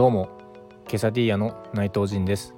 [0.00, 0.30] どうも
[0.88, 2.54] ケサディーヤの内藤仁です。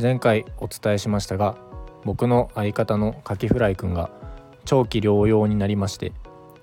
[0.00, 1.58] 前回お伝えしましたが
[2.06, 4.08] 僕の相方のカキフライくんが
[4.64, 6.14] 長期療養になりまして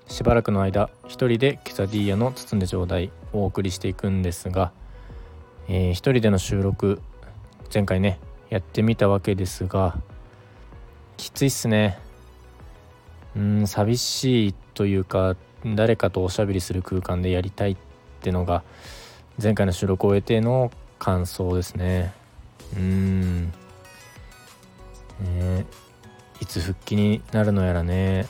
[0.08, 4.72] しばらくの間一人でケサディーヤの包んでちょうだいをお送りしていくんですが、
[5.68, 7.00] えー、一人での収録
[7.72, 8.18] 前回ね
[8.50, 9.96] やってみたわけですが
[11.16, 12.00] きついっすね。
[13.36, 17.76] うん寂しいというか誰かとおしゃべりする空間でやりたいっ
[18.20, 18.64] てのが
[19.42, 22.12] 前回の収録を終えての感想ですね。
[22.74, 23.46] うん。
[25.20, 25.66] ね。
[26.40, 28.26] いつ復帰になるのやらね。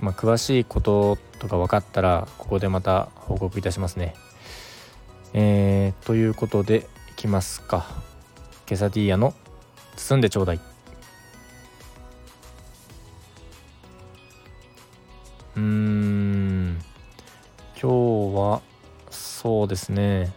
[0.00, 4.14] まあ詳しいこととか分かったらここでまた報告いたしますね。
[5.34, 7.86] えー、ということでいきますか。
[8.66, 9.34] ケサディーヤの
[9.96, 10.75] 包んでちょうだい。
[19.66, 20.32] ですね。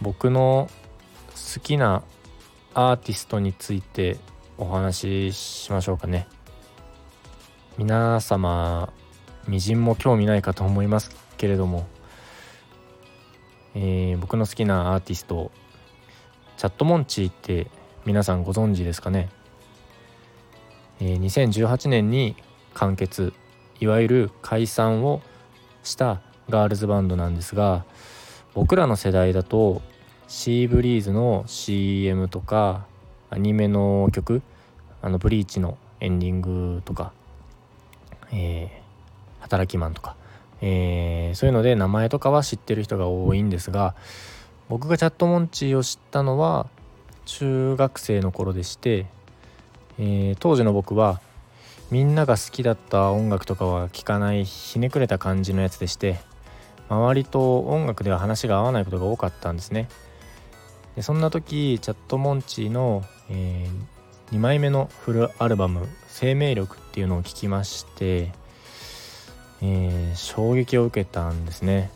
[0.00, 0.68] 僕の
[1.54, 2.02] 好きな
[2.74, 4.18] アーティストについて
[4.58, 6.26] お話ししましょうかね。
[7.78, 8.92] 皆様
[9.48, 11.86] みじんも興味ないかと思いますけれども、
[13.74, 15.50] えー、僕の好きなアーティスト
[16.56, 17.70] チャットモンチーって
[18.06, 19.28] 皆さんご存知ですかね、
[21.00, 22.36] えー、2018年に
[22.74, 23.32] 完結。
[23.80, 25.20] いわゆる解散を
[25.82, 27.84] したガールズバンドなんですが
[28.54, 29.82] 僕らの世代だと
[30.28, 32.86] シーブリーズの CM とか
[33.30, 34.42] アニメの曲
[35.02, 37.12] あのブリーチのエンディングとか、
[38.32, 40.16] えー、働きマンとか、
[40.60, 43.94] えー、そういうので名前とかは知ってる人が多いんですが
[44.68, 46.68] 僕がチャットモンチーを知ったのは
[47.26, 49.06] 中学生の頃でして、
[49.98, 51.20] えー、当時の僕は
[51.90, 56.18] みんなが好きだった音楽とかは聴かないひねくれた感じのやつでして
[56.88, 59.88] 周りと音楽では話が合わないことが多かったんですね。
[60.96, 68.32] でそんな時チャットモンチーの、えー、2枚目のフルアルバム「生命力」っていうのを聞きまして、
[69.60, 71.90] えー、衝撃を受けたんですね、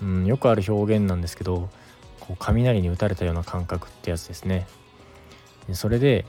[0.00, 1.68] うん、よくある表現なんですけど
[2.20, 4.66] こう雷に打たれたような感覚ってやつですね。
[5.66, 6.24] でそれで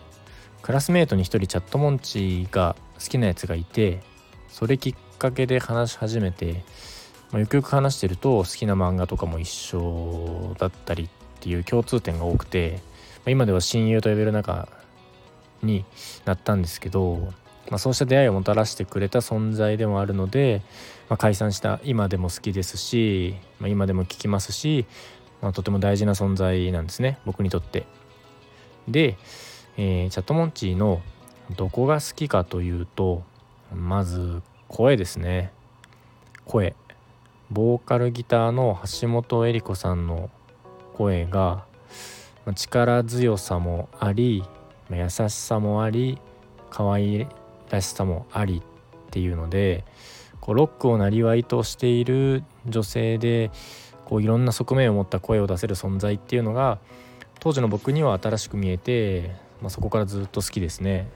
[0.64, 4.02] クラスメートに一人チャットモンチーが好きなやつがいて
[4.50, 6.64] それきっかけで話し始めて
[7.34, 11.10] まあ、よくよく話してると好きな漫画とかも一緒だったりっ
[11.42, 12.80] ていう共通点が多くて、
[13.18, 14.70] まあ、今では親友と呼べる仲
[15.64, 15.84] に
[16.26, 17.34] なったんですけど、
[17.72, 20.62] まあ、そうした出会いをもたらしてくれた存在でもあるので、
[21.10, 24.86] まあ、解散した今でも好きですし、まあ、今でも聞きますし、
[25.42, 27.88] まあ、とても大事な存在なんですね僕にとって。
[28.88, 29.18] で、
[29.78, 31.02] えー、チャットモンチーの
[31.56, 33.24] どこが好きかというと
[33.74, 35.52] まず声ですね
[36.46, 36.76] 声
[37.52, 40.30] ボーカルギターの橋本恵里子さんの
[40.94, 41.66] 声が
[42.56, 44.44] 力強さもあり
[44.90, 46.20] 優しさもあり
[46.70, 47.28] 可愛
[47.70, 49.84] らしさもありっていうので
[50.42, 53.52] こうロックをなりわいとしている女性で
[54.06, 56.80] こういろんな側面を持った声を出せる存在っていうのが
[57.40, 61.10] 当時の僕には新しく見えて、まあ、そこからずっと好きですね。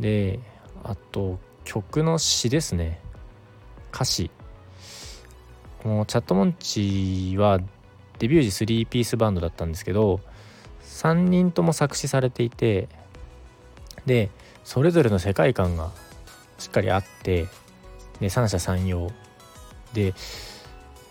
[0.00, 0.40] で
[0.82, 3.00] あと曲の詩ですね
[3.94, 4.30] 歌詞
[5.82, 7.58] このチャットモンチは
[8.20, 10.20] デビュー時3ピースバンドだったんですけど
[10.84, 12.88] 3人とも作詞されていて
[14.06, 14.30] で
[14.62, 15.90] それぞれの世界観が
[16.58, 17.46] しっかりあって
[18.20, 19.10] で三者三様
[19.92, 20.14] で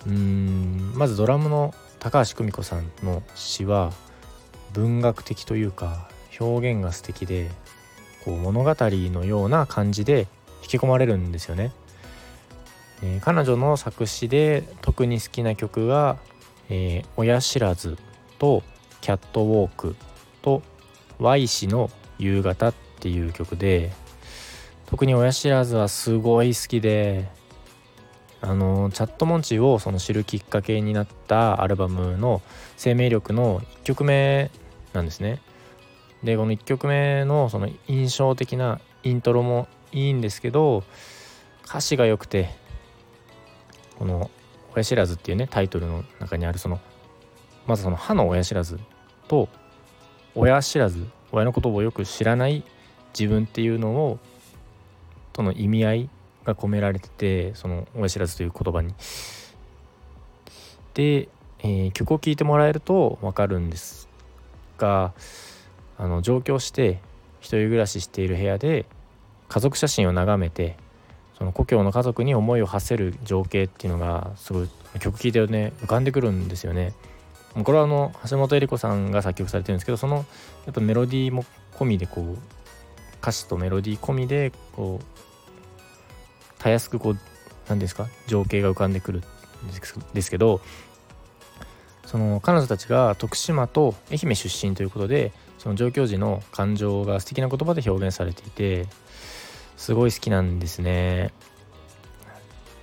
[0.08, 3.92] うんまずドラムの高橋久美子さんの詩は
[4.72, 6.08] 文学的というか
[6.40, 7.52] 表現が素敵で
[8.24, 10.28] こう物語のような感じで
[10.64, 11.72] 引き込まれるんですよね。
[13.04, 16.18] えー、彼女の作詞で特に好きな曲が
[16.70, 17.98] 「えー、親知らず」
[18.40, 18.64] と
[19.02, 19.96] 「キャットウォーク」
[20.42, 20.62] と
[21.20, 23.92] 「Y 氏の夕方」っていう曲で
[24.86, 27.30] 特に親知らずはすごい好きで
[28.42, 32.42] あのチャットモンチをその知るきっかけになったアルバムの
[32.76, 34.52] 「生命力」の1曲目
[34.94, 35.42] なんですね。
[36.24, 40.84] でこの1曲目のその印象的なイントロもいいんですけど
[41.66, 42.50] 歌詞が良くて
[44.02, 44.32] この
[44.74, 46.80] 「親知らず」っていうねタイトルの中にあるその
[47.68, 48.80] まずその歯の親知らず
[49.28, 49.48] と
[50.34, 52.64] 親知らず親のことをよく知らない
[53.14, 54.18] 自分っていうのを
[55.34, 56.10] との意味合い
[56.46, 58.96] が込められててその親知らずという言葉に。
[60.96, 64.10] で、えー、曲を聴いてもらえると分かるんです
[64.80, 65.14] が
[66.00, 67.00] あの上京して
[67.40, 68.88] 一人暮らししている部屋で
[69.48, 70.76] 家族写真を眺めて
[71.42, 76.94] その故郷の家族に思いを馳せる情景っていうのがすごい曲聴いてね浮かんでくるんですよね。
[77.64, 80.22] これはあの橋本恵理子さんが作曲されてるんですけどそのや
[80.70, 81.44] っぱメロディーも
[81.74, 82.38] 込みでこう
[83.24, 87.18] 歌詞とメロディー込みでこうたやすくこう
[87.68, 88.06] 何ですか？
[88.28, 89.24] 情景が浮かんでくるん
[90.14, 90.62] ですけど
[92.06, 98.86] その彼女たちが徳島と愛媛出身ということでその上京時の感情が素敵な言葉で表現されていて
[99.82, 101.34] すごい好きなんですね。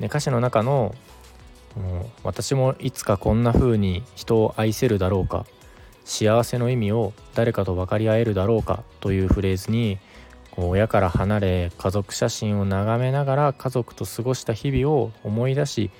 [0.00, 0.96] で歌詞の中の
[2.24, 5.46] 「私もいつかこんな風に人を愛せるだろうか
[6.04, 9.98] 幸せの意味を誰かと分かり合えるだろうか」というフレーズに
[10.56, 15.92] 親から離れ家族写真を眺めながら家族と過ごした日々を思い出し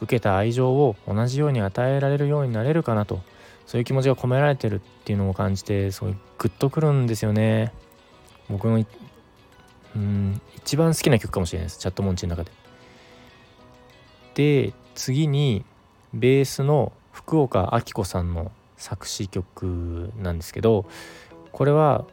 [0.00, 3.20] 受けた愛情を同じように与えられるようになれるかなと
[3.64, 7.72] そういう気持ちが込められてるっていうのを感じてすごいグッとくるんですよね
[8.50, 8.84] 僕の
[9.96, 11.78] うん一番好きな曲かもしれないです。
[11.78, 12.52] チャットモンチの中で。
[14.34, 15.64] で次に
[16.14, 20.86] ベースの福岡明子さんの作詞曲なんですけど
[21.52, 22.06] これは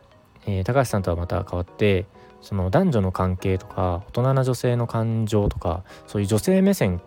[0.46, 2.06] えー、高橋さんとはまた変わって
[2.42, 7.02] その男女の関係とか大人な女性の感情とかそういう女性目線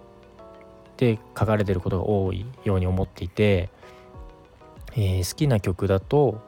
[0.96, 3.70] で書かれてることが多いように思っていて、
[4.92, 6.40] えー、好きな曲だと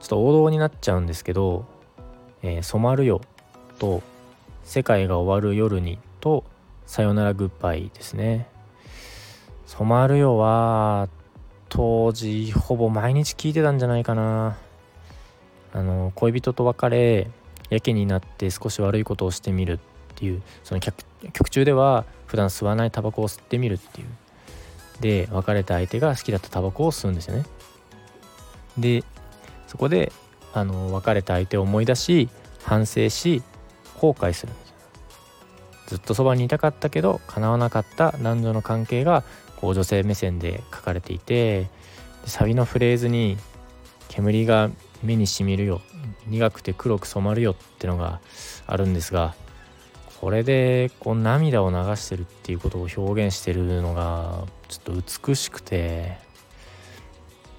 [0.00, 1.66] ちょっと王道になっちゃうんですけど
[2.42, 3.20] 「えー、染まるよ」
[3.78, 4.02] と
[4.64, 6.44] 「世界が終わる夜に」と
[6.86, 8.48] 「さよならグッバイ」ですね。
[9.66, 11.08] 染まるよは
[11.68, 14.56] 当時ほぼ毎日聞いてたんじゃないかな。
[15.72, 17.28] あの恋人と別れ
[17.68, 19.78] やけになって少し悪いことをしてみるっ
[20.14, 24.06] ていうその曲中では普段吸わないタバコを吸ってみるっていう
[25.00, 27.44] で別れた相手が好きだったタバコを吸うんですよね
[28.78, 29.04] で
[29.66, 30.12] そこで
[30.54, 32.30] あの別れた相手を思い出し
[32.62, 33.42] 反省し
[34.00, 34.74] 後悔するんです
[35.86, 39.24] ずっとそばにいたかったけど叶わなかった男女の関係が
[39.56, 41.68] こう女性目線で書かれていて
[42.24, 43.36] サビのフレーズに
[44.08, 44.70] 煙が
[45.02, 45.80] 目にしみるよ。
[46.26, 48.20] 苦くて黒く染まるよってのが
[48.66, 49.34] あるんですが
[50.20, 56.18] これでこう涙を流してるっていうことを表現してるのがちょっと美しくて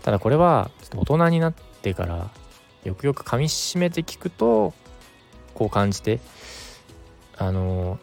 [0.03, 2.29] ただこれは大人になってから
[2.83, 4.73] よくよく噛みしめて聞くと
[5.57, 6.19] こう感じて
[7.35, 7.97] あの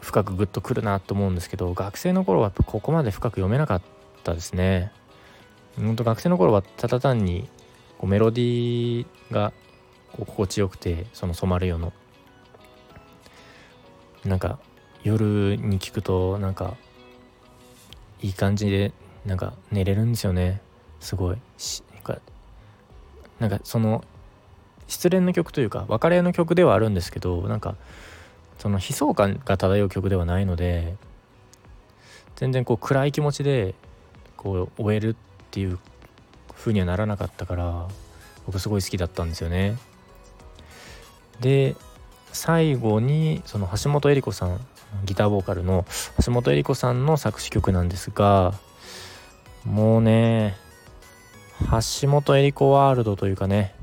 [0.00, 3.82] 深くグッとくるなと思うんですけど学生の頃はここまで深く読めなかっ
[4.24, 4.90] たですね。
[5.76, 7.48] 本当学生の頃はただ単に
[7.98, 9.52] こうメロディーが
[10.12, 11.92] こう心地よくてその染まるよの
[14.24, 14.36] な。
[14.36, 14.58] んか
[15.04, 16.76] 夜に聞くとなんか
[18.20, 18.92] いい感じで
[19.24, 20.60] なんか寝れるんですよね。
[20.98, 21.36] すごい。
[21.94, 22.18] なんか
[23.38, 24.02] なんかその
[24.88, 27.76] 失恋の曲というか別れの曲ではあるんですけどなんか
[28.58, 30.96] その悲壮感が漂う曲ではないので
[32.36, 33.74] 全然こう暗い気持ちで
[34.36, 35.16] こう終えるっ
[35.50, 35.78] ていう
[36.56, 37.86] 風にはならなかったから
[38.46, 39.76] 僕すごい好きだったんですよね。
[41.40, 41.76] で
[42.32, 44.60] 最後にその橋本恵理子さん
[45.04, 45.84] ギターボーカルの
[46.24, 48.54] 橋本恵理子さんの作詞曲なんですが
[49.64, 50.56] もうね
[52.00, 53.74] 橋本恵理子ワールドというかね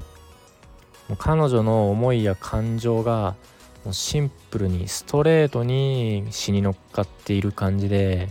[1.07, 3.35] もう彼女の思いや感情が
[3.83, 8.29] もうシンプルにストレートに詩に乗っかっている感じで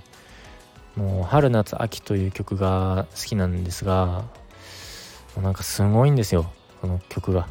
[0.96, 4.24] もう春夏秋という曲が好きなんですが
[5.40, 6.50] なんかすごいんですよ
[6.80, 7.48] この曲が。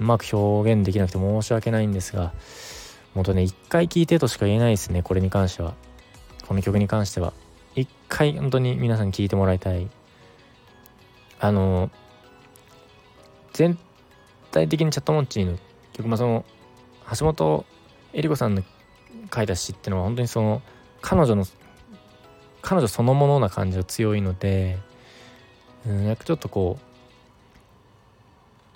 [0.00, 2.32] うまく表現できなくて申し訳ないんですが
[3.14, 5.74] もとね一回聴いてとしか言えないですねこれに関しては。
[6.46, 7.32] この曲に関しては。
[7.74, 9.88] 一回本当に皆さん聴いてもらいたい。
[11.40, 11.90] あの
[13.52, 13.78] 全
[14.52, 15.58] 体的にチャットモンチーの
[15.92, 16.44] 曲まあその
[17.18, 17.64] 橋本
[18.12, 18.62] 恵理子さんの
[19.34, 20.62] 書いた詩っていうのは本当にその
[21.00, 21.44] 彼女の
[22.60, 24.78] 彼女そのものな感じが強いので
[25.86, 26.92] うんなんかちょっとこう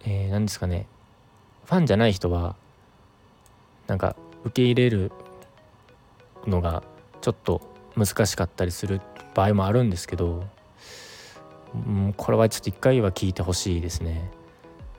[0.08, 0.86] えー、何ですかね
[1.64, 2.54] ファンじゃない人は
[3.86, 5.12] なんか受け入れる
[6.46, 6.82] のが
[7.20, 7.60] ちょっと
[7.96, 9.00] 難しかったりする
[9.34, 10.44] 場合もあるんですけど、
[11.74, 14.30] うん、これはちょっと一回は聞いてほしいですね。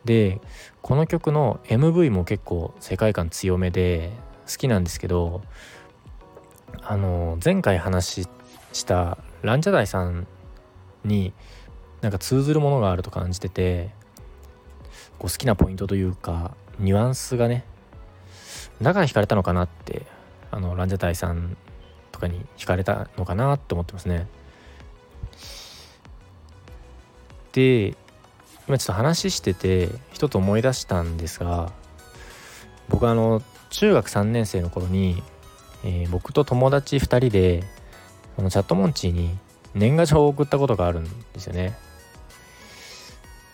[0.08, 0.40] で
[0.82, 4.12] この曲の MV も結構世界観強めで
[4.50, 5.42] 好きなんですけど
[6.82, 8.26] あの前回話
[8.72, 10.26] したランジャタイさん
[11.04, 11.34] に
[12.02, 13.92] なんか通ずるものがあると感じてて
[15.20, 17.66] こう好きなポイントというかニュアンスがね
[18.82, 20.06] だから惹かれたのかなって
[20.52, 21.58] あのランジャタイさん
[22.14, 24.28] とかに惹かれたのかなって思ってますね。
[27.52, 27.98] で
[28.68, 31.72] 今ちょっと話してて一つ思い出したんですが
[32.90, 35.22] 僕あの中学3年生の頃に、
[35.84, 37.64] えー、僕と友達2人で
[38.38, 39.38] あのチャットモンチーに
[39.74, 41.78] 年賀状を送ったことがあるんですよね。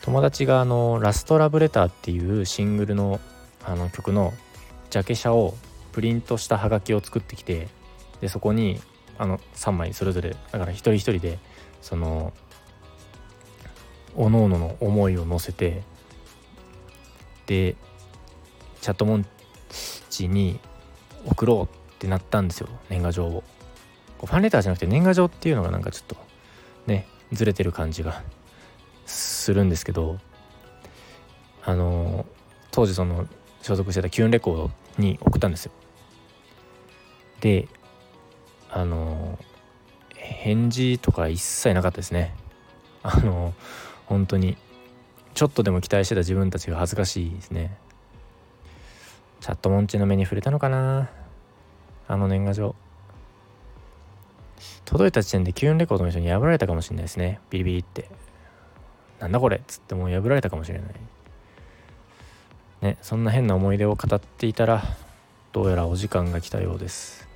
[0.01, 3.20] 友達があの「ラストラブレター」っていうシングルの
[3.63, 4.34] あの曲の
[4.89, 5.55] ジャケ写を
[5.93, 7.70] プリントしたハガキを作ってきて
[8.20, 8.82] でそこに
[9.17, 11.39] あの3枚それぞれだから一人一人で
[11.82, 12.34] その
[14.15, 15.82] おのおのの思いを乗せて
[17.46, 17.75] で
[18.82, 19.25] チャットモン
[20.10, 20.60] チに
[21.25, 23.43] 送ろうってなったんですよ年賀状を。
[24.20, 26.15] ファンレターじゃなくて年賀状っていうのがなんかちょっと
[26.88, 28.24] ねずれてる感じが
[29.05, 30.17] するんですけど
[31.63, 32.25] あの
[32.72, 33.27] 当時その
[33.62, 35.72] 所属してたキュンレコードに送ったんですよ。
[37.41, 37.67] で
[38.70, 39.38] あの
[40.15, 42.36] 返事とか一切なかったですね。
[43.03, 43.53] あの
[44.05, 44.57] 本当に。
[45.33, 47.77] ちょっとでも期待してた自分たちが恥ずかしいですね。
[49.41, 51.10] チャットモンチの目に触れたのかな。
[52.07, 52.75] あの年賀状。
[54.86, 57.39] 届いた時点でキュンレコードの人に破られたかもしれないですね。
[57.50, 58.10] ビリビリって。
[59.19, 60.93] なんだこれっつってもう破られたかもしれない。
[62.81, 64.83] ねそんな変な思い出を語っていたら
[65.53, 67.27] どうやらお時間が来たようです。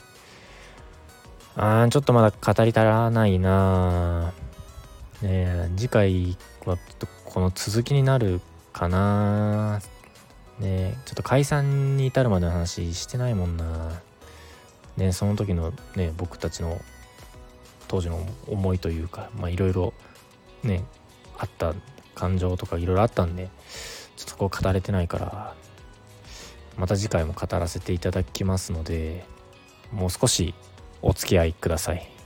[1.56, 4.47] あーちょっとまだ語り足らないなあ
[5.22, 8.42] ね次回はちょっとこの続きになる
[8.74, 9.82] かな
[10.60, 14.02] ねちょっと解散に至るまでの話してないもんな
[14.98, 16.80] ねその時のね僕たちの
[17.88, 19.94] 当時の思いというかいろいろ
[20.64, 20.84] ね
[21.38, 21.74] あった
[22.16, 23.50] 感情とかいろいろあったんで
[24.16, 25.56] ちょっとこう語れてないから
[26.78, 29.26] また次回も語らせていただきますので
[29.92, 30.54] もう少し
[31.02, 32.17] お付き合いください。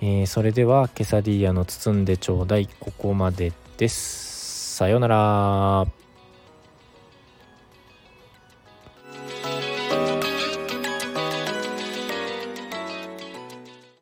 [0.00, 4.76] えー、それではケサディアの包んでちょうだいここまでです。
[4.76, 6.05] さようなら。